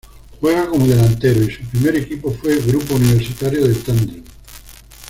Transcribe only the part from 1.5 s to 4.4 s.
su primer equipo fue Grupo Universitario de Tandil.